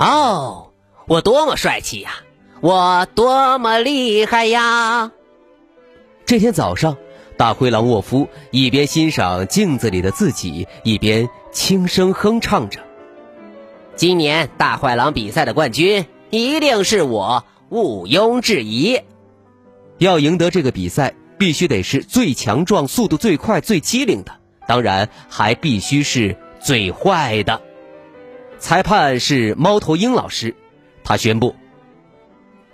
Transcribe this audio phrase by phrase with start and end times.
[0.00, 0.72] 哦，
[1.06, 2.10] 我多么帅气呀！
[2.62, 5.12] 我多么厉害呀！
[6.24, 6.96] 这天早上，
[7.36, 12.80] 大灰狼沃夫一边欣赏镜子里的自己，一边轻声哼唱着
[13.94, 18.98] ：“今年大坏狼比赛的冠军一定是我，毋庸置疑。
[19.98, 24.32] 要赢得这个比赛，必须得是最强壮、速度最快、最机灵的，
[24.66, 27.60] 当然还必须是最坏的。”
[28.60, 30.54] 裁判是猫头鹰老师，
[31.02, 31.56] 他宣布：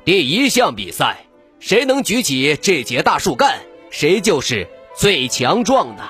[0.05, 1.27] 第一项比赛，
[1.61, 6.03] 谁能举起这节大树干，谁就是最强壮的。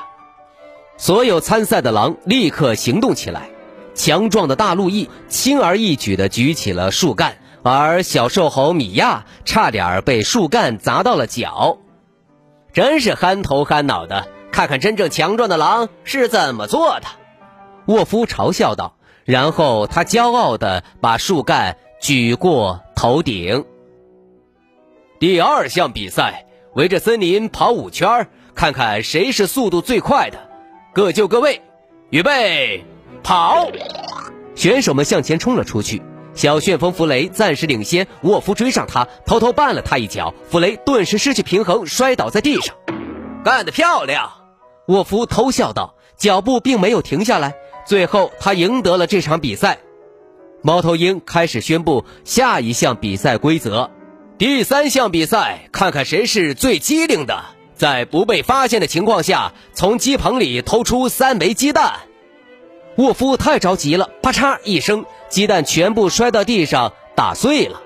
[0.96, 3.50] 所有参赛的狼立刻行动起来。
[3.94, 11.78] 强壮的大路易轻而易举地举起了树干，而小瘦猴米亚差点被树干砸到了脚。
[12.72, 14.28] 真是憨头憨脑的！
[14.50, 17.06] 看看真正强壮的狼是怎么做的。
[17.86, 18.95] 沃夫嘲笑道。
[19.27, 23.64] 然后他骄傲地把树干举过头顶。
[25.18, 30.38] 第二项比赛，围着森林跑五圈，看看谁是速度最快的。
[30.94, 31.60] 各就各位，
[32.10, 32.84] 预备，
[33.22, 33.66] 跑！
[34.55, 36.00] 选手们向前冲了出去。
[36.34, 40.33] 小旋风弗雷暂时领先，沃夫追上他，偷偷绊了他一脚。
[40.48, 42.77] 弗雷顿时失去平衡，摔倒在地上。
[43.42, 44.30] 干得漂亮！
[44.86, 47.55] 沃夫偷笑道，脚步并没有停下来。
[47.86, 49.79] 最后，他赢得了这场比赛。
[50.63, 53.91] 猫头鹰开始宣布下一项比赛规则：
[54.39, 57.45] 第三项比赛，看看谁是最机灵的，
[57.77, 61.95] 在不被发现的情况下，从鸡棚里偷出三枚鸡蛋。
[62.96, 67.80] 沃夫太着急了，啪嚓一声，鸡蛋全部摔到地上，打碎了。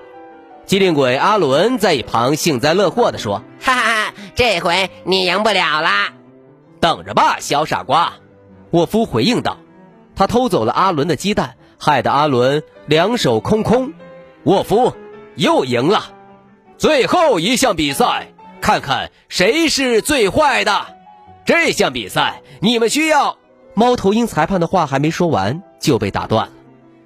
[0.65, 6.13] 机灵鬼阿伦在一旁幸灾乐祸地说：“哈哈哈，这回你赢不了啦！
[6.79, 8.13] 等着吧，小傻瓜。”
[8.71, 9.57] 沃夫回应道。
[10.15, 13.93] 他偷走了阿伦的鸡蛋，害得阿伦两手空空。
[14.43, 14.93] 沃夫
[15.35, 16.13] 又赢了。
[16.77, 20.85] 最后一项比赛，看看谁是最坏的。
[21.45, 23.37] 这项比赛你们需要……
[23.73, 26.51] 猫头鹰裁判的话还没说完就被打断了。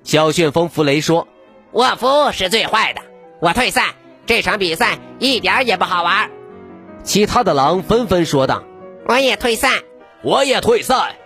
[0.03, 1.27] 小旋风弗雷说
[1.73, 3.01] ：“沃夫是最坏的，
[3.39, 3.93] 我退赛。
[4.25, 6.31] 这场比赛一点也不好玩。”
[7.03, 8.63] 其他的狼纷纷说道
[9.07, 9.83] ：“我也退赛，
[10.23, 11.17] 我也退赛。”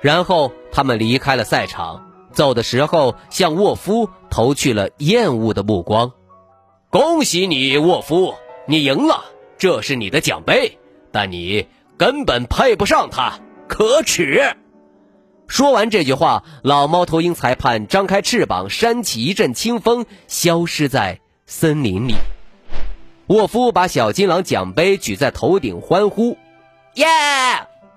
[0.00, 6.12] 然后他们离开了赛场，走的时候向沃夫投去了厌恶的目光。
[6.90, 8.34] 恭喜你，沃夫，
[8.66, 9.24] 你赢了，
[9.58, 10.78] 这是你的奖杯，
[11.12, 11.66] 但你
[11.96, 13.38] 根本配不上它，
[13.68, 14.56] 可耻！
[15.46, 22.14] 说完这句话，老猫头鹰裁判张开翅膀，扇起一阵清风，消失在森林里。
[23.26, 26.36] 沃夫把小金狼奖杯举在头顶，欢呼
[26.94, 27.06] ：“耶，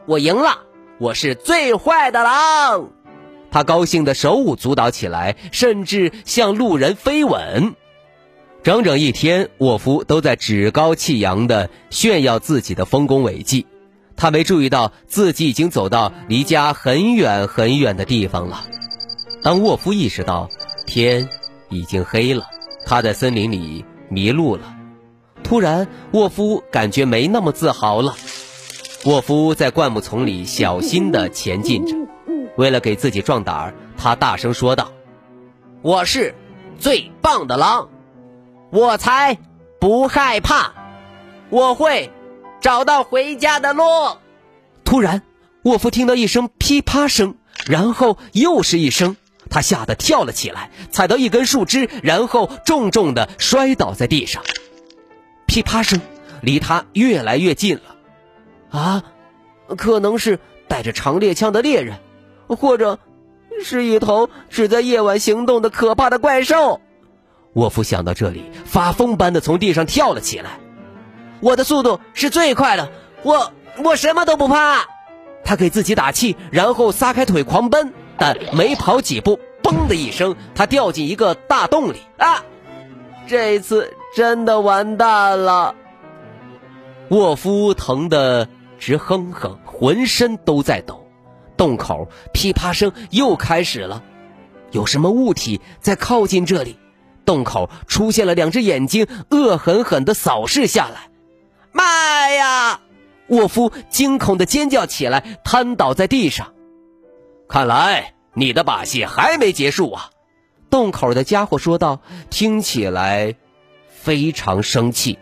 [0.05, 0.59] 我赢了！”
[0.99, 2.89] 我是最坏的狼，
[3.49, 7.73] 他高兴的手舞足蹈起来，甚至向路人飞吻。
[8.61, 13.65] 整整一天，沃夫都在趾高气扬的炫耀自己的丰功伟绩。
[14.15, 18.63] 他没注意到自己已经走到离家很远很远的地方了。
[19.41, 20.47] 当沃夫意识到
[20.85, 21.27] 天
[21.69, 22.45] 已经黑了，
[22.85, 24.61] 他在森林里迷路了。
[25.43, 28.15] 突然，沃夫感觉没那么自豪了。
[29.05, 31.93] 沃夫在灌木丛里小心地前进着，
[32.55, 34.93] 为了给自己壮胆儿，他大声说道
[35.83, 36.33] ：“我是
[36.79, 37.89] 最棒的狼，
[38.71, 39.37] 我才
[39.81, 40.73] 不害怕，
[41.49, 42.13] 我会
[42.61, 43.83] 找到回家的路。”
[44.85, 45.21] 突然，
[45.63, 47.35] 沃夫听到一声噼啪声，
[47.65, 49.17] 然后又是一声，
[49.49, 54.41] 他吓得跳了起来，踩到一根树枝，然后重重地摔倒在地上。
[55.45, 55.99] 噼啪声
[56.41, 57.92] 离他越来越近了。
[58.73, 59.03] 啊，
[59.77, 61.99] 可能是带着长猎枪的猎人，
[62.47, 62.97] 或者
[63.63, 66.81] 是一头只在夜晚行动的可怕的怪兽。
[67.53, 70.59] 沃夫想到这里，发疯般的从地上跳了起来。
[71.39, 72.89] 我的速度是最快的，
[73.21, 73.53] 我
[73.83, 74.87] 我什么都不怕。
[75.45, 81.97] 他给自己打气，然后撒开腿狂奔，但没跑几步，嘣的一声，他掉进一个大洞里。
[82.17, 82.43] 啊，
[83.27, 85.75] 这次真的完蛋了。
[87.09, 88.49] 沃夫疼的。
[88.79, 91.07] 直哼哼，浑身都在抖。
[91.55, 94.03] 洞口噼啪声又开始了，
[94.71, 96.77] 有什么物体在靠近这里？
[97.25, 101.09] 洞口出现了两只眼睛，恶狠狠地扫视下来。
[101.71, 102.81] 妈呀！
[103.27, 106.53] 沃夫惊恐地尖叫起来，瘫倒在地上。
[107.47, 110.09] 看来你的把戏还没结束啊！
[110.69, 113.35] 洞口的家伙说道，听起来
[113.87, 115.17] 非常生气。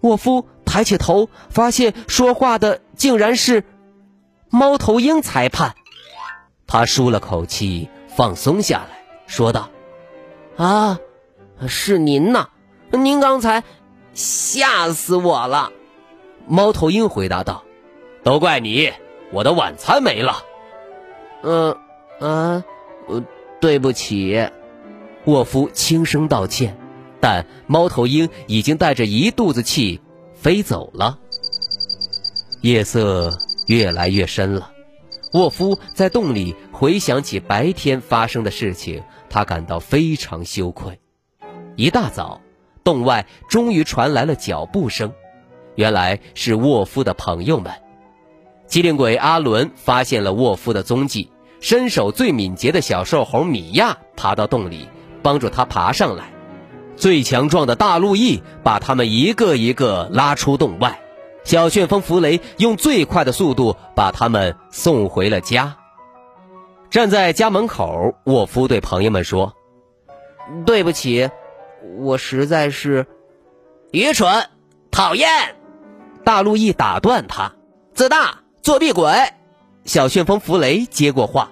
[0.00, 3.62] 沃夫抬起头，发现说话的竟然是
[4.50, 5.76] 猫头鹰裁判。
[6.66, 9.70] 他舒了口气，放松下来，说道
[10.58, 10.98] ：“啊，
[11.68, 12.48] 是您呐！
[12.90, 13.62] 您刚才
[14.14, 15.70] 吓死我了。”
[16.48, 17.62] 猫头鹰回答道
[18.24, 18.92] ：“都怪你，
[19.30, 20.42] 我的晚餐没了。”
[21.44, 21.70] 嗯，
[22.18, 22.64] 啊，
[23.06, 23.22] 呃，
[23.60, 24.48] 对不起，
[25.24, 26.76] 沃夫轻声道歉，
[27.20, 30.00] 但猫头鹰已经带着一肚子气
[30.44, 31.18] 飞走了。
[32.60, 33.30] 夜色
[33.66, 34.72] 越来越深了，
[35.32, 41.00] 沃夫在洞里回想起白天发生的事情，他感到非常羞愧。
[41.76, 42.42] 一大早，
[42.84, 45.14] 洞外终于传来了脚步声，
[45.76, 47.72] 原来是沃夫的朋友们。
[48.66, 51.30] 机灵鬼阿伦发现了沃夫的踪迹。
[51.60, 54.90] 身手最敏捷的小瘦猴米娅爬到洞里，
[55.22, 56.33] 帮助他爬上来。
[56.96, 61.00] 最强壮的大路易把他们一个一个拉出洞外。
[61.44, 65.76] 小旋风弗雷用最快的速度把他们送回了家。
[66.90, 69.52] 站在家门口，沃夫对朋友们说
[70.64, 71.28] ：“对不起，
[71.98, 73.06] 我实在是
[73.90, 74.48] 愚蠢、
[74.90, 75.28] 讨厌。”
[76.24, 77.52] 大路易打断他
[77.94, 79.12] ：“自大、作弊鬼。”
[79.84, 81.50] 小旋风弗雷接过话。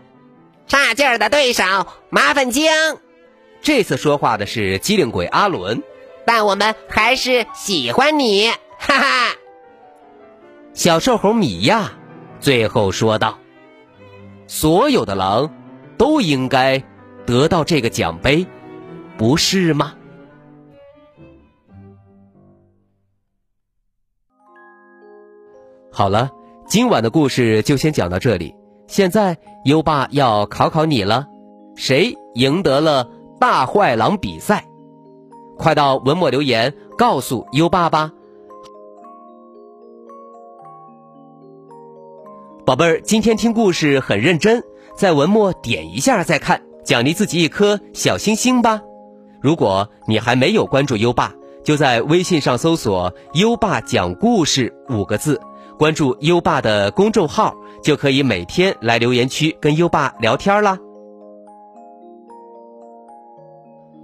[0.68, 1.64] 差劲儿的对手，
[2.08, 2.70] 麻烦精。
[3.62, 5.82] 这次说话的是机灵鬼阿伦，
[6.26, 9.36] 但我们还是喜欢你， 哈哈。
[10.74, 11.92] 小瘦猴米娅
[12.40, 13.38] 最后说道
[14.48, 15.54] ：“所有的狼
[15.96, 16.82] 都应该
[17.24, 18.44] 得到这个奖杯，
[19.16, 19.94] 不是吗？”
[25.92, 26.30] 好了，
[26.66, 28.54] 今晚的故事就先讲到这里。
[28.88, 31.26] 现在优爸要考考你了，
[31.76, 33.08] 谁赢得了
[33.42, 34.64] 大坏狼比赛？
[35.58, 38.12] 快到文末留言告诉优爸吧。
[42.64, 44.62] 宝贝儿，今天听故事很认真，
[44.94, 48.80] 在文末点一下再看，奖励自己一颗小星星吧。
[49.40, 51.34] 如果你还没有关注优爸，
[51.64, 55.40] 就在微信上搜索“优爸讲故事”五个字，
[55.76, 57.52] 关注优爸的公众号。
[57.82, 60.78] 就可以每天来留言区跟优爸聊天啦。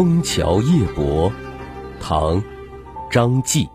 [0.00, 1.30] 枫桥夜泊》
[2.00, 2.40] 唐·
[3.10, 3.68] 张继。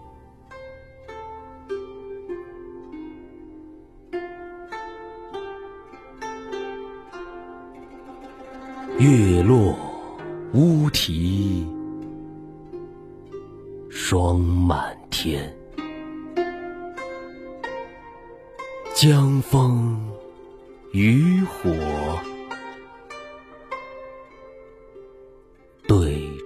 [8.98, 9.78] 月落
[10.54, 11.68] 乌啼
[13.92, 15.56] 霜满天，
[18.96, 19.96] 江枫
[20.92, 21.70] 渔火。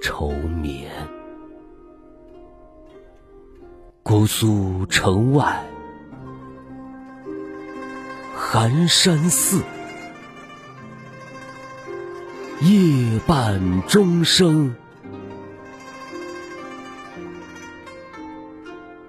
[0.09, 0.89] 愁眠，
[4.01, 5.63] 姑苏城外
[8.35, 9.61] 寒山寺，
[12.61, 14.75] 夜半钟声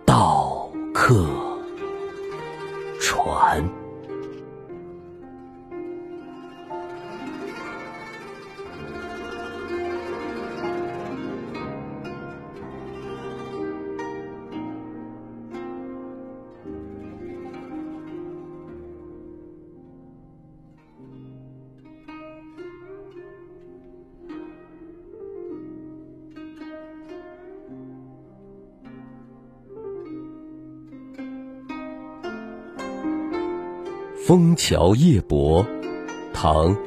[0.04, 1.26] 到客
[3.00, 3.64] 船。
[34.30, 35.64] 《枫桥夜泊》
[36.32, 36.72] 唐·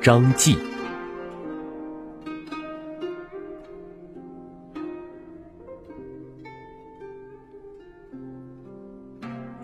[0.00, 0.56] 张继。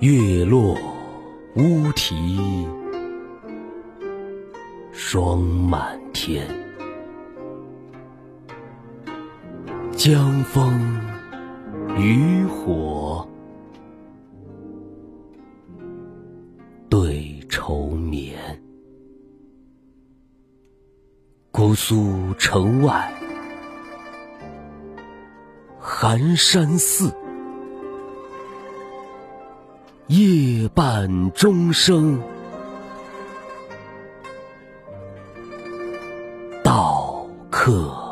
[0.01, 0.77] 月落
[1.57, 2.69] 乌啼
[4.93, 6.47] 霜满天，
[9.93, 10.79] 江枫
[11.97, 13.27] 渔火
[21.75, 23.13] 姑苏城外
[25.81, 27.13] 寒山寺。
[30.07, 32.23] 夜半钟声
[36.63, 38.04] 到客。